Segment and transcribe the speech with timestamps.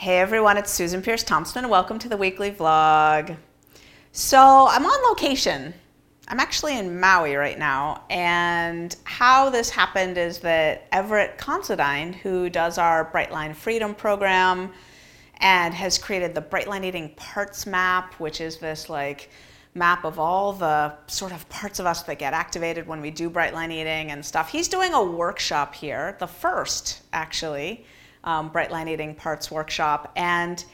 [0.00, 3.36] Hey everyone, it's Susan Peirce Thompson, and welcome to the weekly vlog.
[4.12, 5.74] So, I'm on location.
[6.28, 12.48] I'm actually in Maui right now, and how this happened is that Everett Considine, who
[12.48, 14.70] does our Brightline Freedom program
[15.38, 19.30] and has created the Brightline Eating Parts Map, which is this like
[19.74, 23.28] map of all the sort of parts of us that get activated when we do
[23.28, 24.48] Brightline Eating and stuff.
[24.48, 27.84] He's doing a workshop here, the first actually
[28.24, 30.12] um, Brightline Eating Parts Workshop.
[30.16, 30.64] And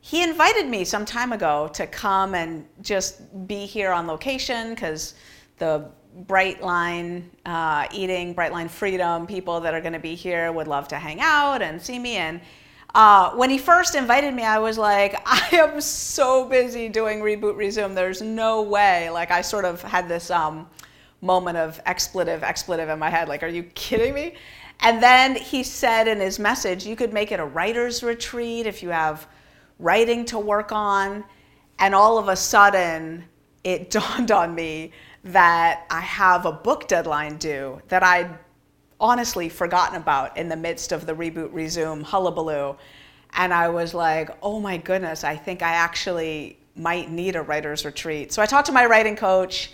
[0.00, 5.14] he invited me some time ago to come and just be here on location because
[5.58, 5.90] the
[6.26, 10.96] Brightline uh, Eating, Brightline Freedom people that are going to be here would love to
[10.96, 12.16] hang out and see me.
[12.16, 12.40] And
[12.94, 17.56] uh, when he first invited me, I was like, I am so busy doing Reboot
[17.56, 17.94] Resume.
[17.94, 19.10] There's no way.
[19.10, 20.66] Like, I sort of had this um,
[21.20, 23.28] moment of expletive, expletive in my head.
[23.28, 24.34] Like, are you kidding me?
[24.80, 28.82] And then he said in his message, you could make it a writer's retreat if
[28.82, 29.26] you have
[29.78, 31.24] writing to work on.
[31.78, 33.24] And all of a sudden,
[33.64, 34.92] it dawned on me
[35.24, 38.38] that I have a book deadline due that I'd
[39.00, 42.76] honestly forgotten about in the midst of the reboot resume hullabaloo.
[43.32, 47.84] And I was like, oh my goodness, I think I actually might need a writer's
[47.84, 48.32] retreat.
[48.32, 49.70] So I talked to my writing coach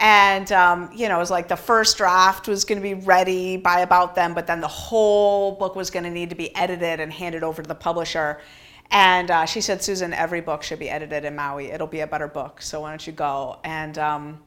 [0.00, 3.58] and um, you know, it was like the first draft was going to be ready
[3.58, 7.00] by about then, but then the whole book was going to need to be edited
[7.00, 8.40] and handed over to the publisher.
[8.90, 11.66] And uh, she said, Susan, every book should be edited in Maui.
[11.66, 12.62] It'll be a better book.
[12.62, 13.60] So why don't you go?
[13.62, 14.40] And um,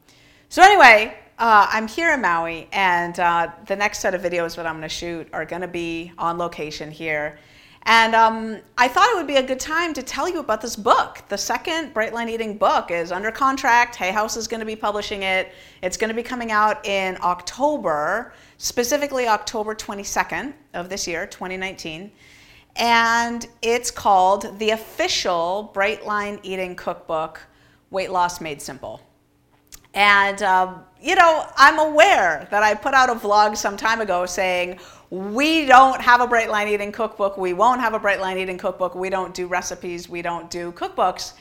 [0.48, 4.66] so anyway, uh, I'm here in Maui, and uh, the next set of videos that
[4.66, 7.38] I'm going to shoot are going to be on location here.
[7.86, 10.74] And um, I thought it would be a good time to tell you about this
[10.74, 11.22] book.
[11.28, 13.94] The second Brightline Eating book is under contract.
[13.96, 15.52] Hay House is going to be publishing it.
[15.82, 22.10] It's going to be coming out in October, specifically October 22nd of this year, 2019.
[22.76, 27.40] And it's called The Official Brightline Eating Cookbook
[27.90, 29.02] Weight Loss Made Simple.
[29.94, 34.26] And, um, you know, I'm aware that I put out a vlog some time ago
[34.26, 37.38] saying, we don't have a bright line Eating cookbook.
[37.38, 38.94] We won't have a bright line Eating cookbook.
[38.94, 40.08] We don't do recipes.
[40.08, 41.34] We don't do cookbooks.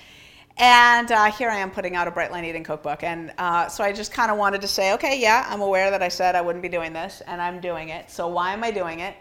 [0.58, 3.02] And uh, here I am putting out a bright line Eating cookbook.
[3.02, 6.04] And uh, so I just kind of wanted to say, okay, yeah, I'm aware that
[6.04, 8.12] I said I wouldn't be doing this, and I'm doing it.
[8.12, 9.16] So why am I doing it?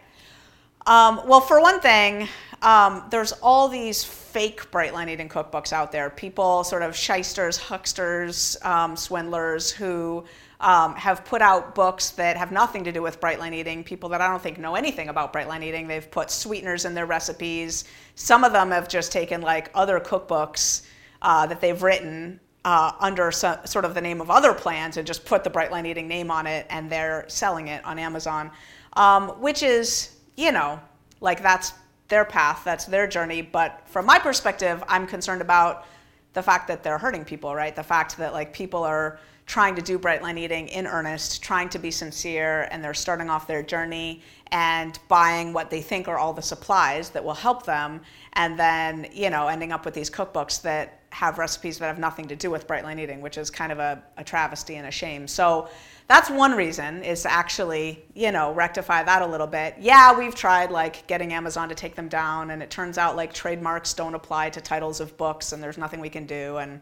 [0.85, 2.29] Um, well, for one thing,
[2.63, 6.09] um, there's all these fake Brightline Eating cookbooks out there.
[6.11, 10.25] People, sort of shysters, hucksters, um, swindlers who
[10.61, 13.83] um, have put out books that have nothing to do with Brightline Eating.
[13.83, 15.89] People that I don't think know anything about Brightline Eating.
[15.89, 17.85] They've put sweeteners in their recipes.
[18.15, 20.87] Some of them have just taken like other cookbooks
[21.21, 25.07] uh, that they've written uh, under so, sort of the name of other plans and
[25.07, 28.53] just put the Brightline Eating name on it, and they're selling it on Amazon,
[28.93, 30.81] um, which is you know
[31.21, 31.73] like that's
[32.13, 33.41] their path, that's their journey.
[33.41, 35.87] But from my perspective, I'm concerned about
[36.35, 37.75] the fact that they're hurting people, right?
[37.75, 41.71] The fact that like people are trying to do bright line Eating in earnest, trying
[41.71, 46.19] to be sincere, and they're starting off their journey and buying what they think are
[46.19, 48.03] all the supplies that will help them,
[48.35, 52.27] and then you know ending up with these cookbooks that have recipes that have nothing
[52.27, 55.29] to do with Brightline Eating, which is kind of a, a travesty and a shame.
[55.29, 55.69] So
[56.09, 59.77] that's one reason is to actually you know rectify that a little bit.
[59.79, 63.33] Yeah, we've tried like getting Amazon to take them down, and it turns out like
[63.33, 66.81] trademarks don't apply to titles of books, and there's nothing we can do, and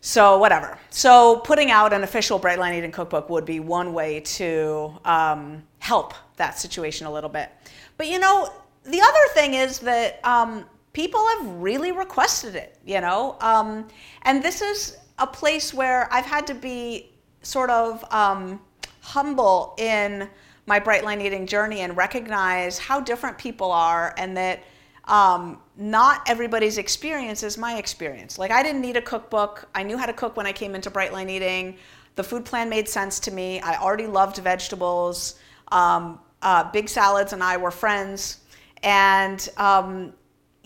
[0.00, 0.78] so whatever.
[0.90, 6.14] So putting out an official Brightline Eating Cookbook would be one way to um, help
[6.36, 7.50] that situation a little bit.
[7.96, 8.52] But you know,
[8.84, 10.64] the other thing is that um,
[10.96, 12.78] people have really requested it.
[12.86, 13.86] You know, um,
[14.22, 17.10] and this is a place where I've had to be
[17.42, 18.60] sort of um,
[19.02, 20.26] humble in
[20.64, 24.64] my bright line Eating journey and recognize how different people are, and that
[25.04, 28.38] um, not everybody's experience is my experience.
[28.38, 29.68] Like I didn't need a cookbook.
[29.74, 31.76] I knew how to cook when I came into bright line Eating.
[32.14, 33.60] The food plan made sense to me.
[33.60, 35.38] I already loved vegetables.
[35.68, 38.38] Um, uh, Big Salads and I were friends,
[38.82, 40.14] and um,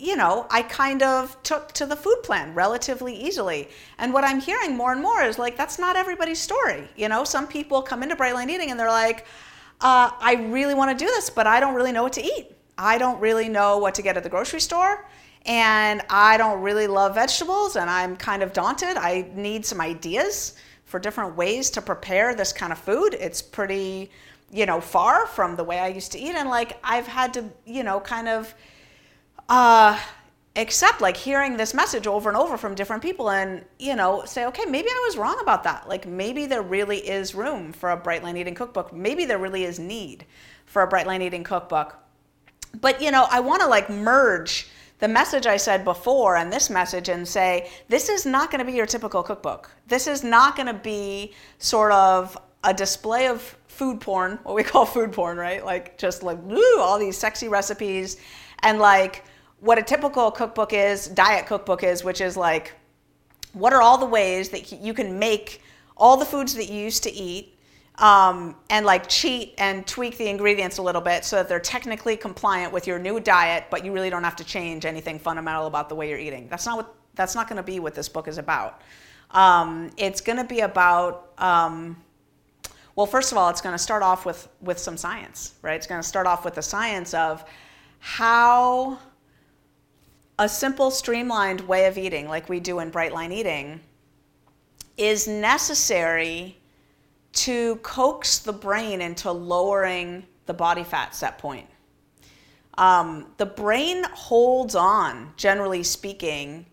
[0.01, 3.69] you know, I kind of took to the food plan relatively easily.
[3.99, 6.89] And what I'm hearing more and more is like that's not everybody's story.
[6.95, 9.27] You know, some people come into Brightline Eating and they're like,
[9.79, 12.51] uh, I really want to do this, but I don't really know what to eat.
[12.79, 15.05] I don't really know what to get at the grocery store
[15.45, 18.97] and I don't really love vegetables and I'm kind of daunted.
[18.97, 20.55] I need some ideas
[20.85, 23.13] for different ways to prepare this kind of food.
[23.13, 24.09] It's pretty,
[24.51, 27.45] you know, far from the way I used to eat and like I've had to,
[27.67, 28.51] you know, kind of
[29.51, 29.99] uh
[30.55, 34.45] accept like hearing this message over and over from different people and you know say
[34.45, 37.95] okay maybe i was wrong about that like maybe there really is room for a
[37.95, 40.25] bright line eating cookbook maybe there really is need
[40.65, 42.01] for a bright line eating cookbook
[42.79, 44.67] but you know, I want to like merge
[44.99, 48.65] the message I said before and this message and say, this is not going to
[48.65, 49.71] be your typical cookbook.
[49.87, 54.63] This is not going to be sort of a display of food porn, what we
[54.63, 55.65] call food porn, right?
[55.65, 58.17] Like just like woo, all these sexy recipes
[58.59, 59.25] and like
[59.61, 62.73] what a typical cookbook is, diet cookbook is, which is like
[63.53, 65.61] what are all the ways that you can make
[65.95, 67.57] all the foods that you used to eat
[67.99, 72.17] um, and like cheat and tweak the ingredients a little bit so that they're technically
[72.17, 75.89] compliant with your new diet, but you really don't have to change anything fundamental about
[75.89, 76.47] the way you're eating.
[76.49, 78.81] That's not what that's not going to be what this book is about.
[79.31, 81.97] Um, it's going to be about um,
[82.95, 85.75] well, first of all, it's going to start off with with some science, right?
[85.75, 87.43] It's going to start off with the science of
[87.99, 88.97] how
[90.41, 93.79] a simple, streamlined way of eating, like we do in Bright Line Eating,
[94.97, 96.57] is necessary
[97.33, 101.67] to coax the brain into lowering the body fat set point.
[102.79, 106.65] Um, the brain holds on, generally speaking,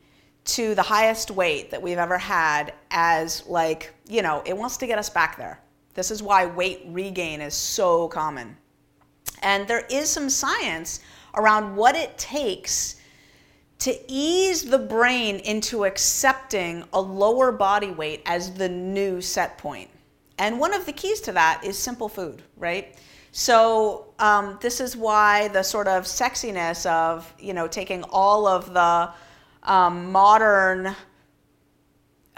[0.46, 4.86] to the highest weight that we've ever had as, like, you know, it wants to
[4.86, 5.60] get us back there.
[5.92, 8.56] This is why weight regain is so common.
[9.42, 11.00] And there is some science
[11.34, 12.94] around what it takes
[13.80, 19.88] to ease the brain into accepting a lower body weight as the new set point.
[20.38, 22.96] And one of the keys to that is simple food, right?
[23.32, 28.72] So um, this is why the sort of sexiness of you know taking all of
[28.72, 29.10] the
[29.62, 30.94] um, modern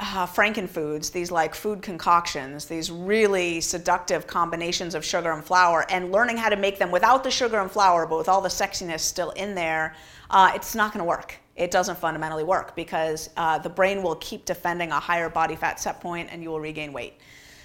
[0.01, 6.11] uh, frankenfoods, these like food concoctions, these really seductive combinations of sugar and flour, and
[6.11, 9.01] learning how to make them without the sugar and flour, but with all the sexiness
[9.01, 9.95] still in there,
[10.31, 11.37] uh, it's not going to work.
[11.55, 15.79] It doesn't fundamentally work because uh, the brain will keep defending a higher body fat
[15.79, 17.19] set point, and you will regain weight.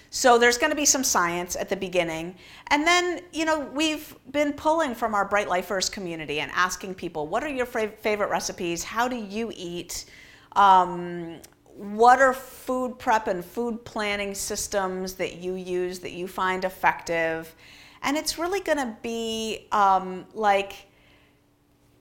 [0.09, 2.35] So there's going to be some science at the beginning.
[2.67, 7.27] And then, you know, we've been pulling from our Bright Lifers community and asking people,
[7.27, 8.83] what are your favorite recipes?
[8.83, 10.05] How do you eat?
[10.53, 11.39] Um,
[11.75, 17.53] what are food prep and food planning systems that you use that you find effective?
[18.01, 20.87] And it's really going to be um, like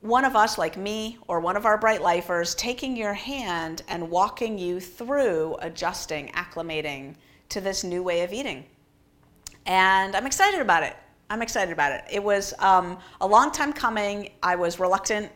[0.00, 4.10] one of us, like me, or one of our bright lifers, taking your hand and
[4.10, 7.16] walking you through adjusting, acclimating
[7.48, 8.64] to this new way of eating.
[9.66, 10.94] And I'm excited about it.
[11.30, 12.04] I'm excited about it.
[12.12, 14.30] It was um, a long time coming.
[14.42, 15.32] I was reluctant.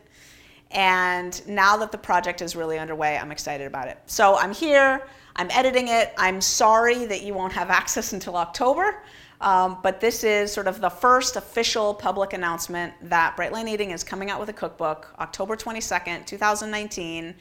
[0.71, 3.97] And now that the project is really underway, I'm excited about it.
[4.05, 6.13] So I'm here, I'm editing it.
[6.17, 9.01] I'm sorry that you won't have access until October.
[9.41, 13.91] Um, but this is sort of the first official public announcement that Bright Line Eating
[13.91, 17.33] is coming out with a cookbook, October 22nd, 2019.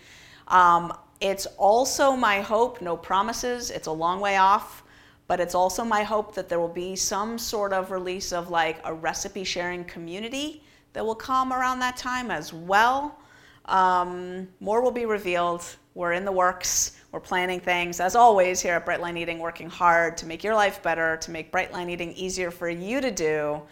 [0.47, 4.85] Um, it's also my hope, no promises, it's a long way off,
[5.27, 8.79] but it's also my hope that there will be some sort of release of like
[8.85, 10.63] a recipe sharing community
[10.99, 13.21] that will come around that time as well.
[13.67, 15.65] Um, more will be revealed.
[15.95, 17.01] We're in the works.
[17.13, 18.01] We're planning things.
[18.01, 21.53] As always, here at Brightline Eating, working hard to make your life better, to make
[21.53, 23.63] Brightline Eating easier for you to do.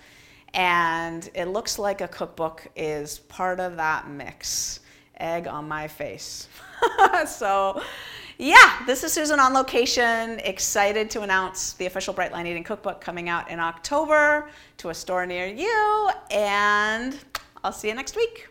[0.54, 4.78] And it looks like a cookbook is part of that mix.
[5.18, 6.46] Egg on my face.
[7.26, 7.82] so,
[8.38, 10.40] yeah, this is Susan on location.
[10.40, 14.94] Excited to announce the official Bright Line Eating Cookbook coming out in October to a
[14.94, 16.10] store near you.
[16.30, 17.18] And
[17.64, 18.48] I'll see you next week.